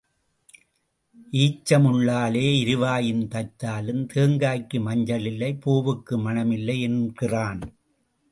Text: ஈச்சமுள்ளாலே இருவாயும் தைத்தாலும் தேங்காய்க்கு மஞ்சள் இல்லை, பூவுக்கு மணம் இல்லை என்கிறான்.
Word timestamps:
ஈச்சமுள்ளாலே 1.41 2.45
இருவாயும் 2.61 3.21
தைத்தாலும் 3.33 4.01
தேங்காய்க்கு 4.13 4.79
மஞ்சள் 4.81 5.25
இல்லை, 5.25 5.51
பூவுக்கு 5.65 6.17
மணம் 6.17 6.51
இல்லை 6.51 6.77
என்கிறான். 6.81 7.61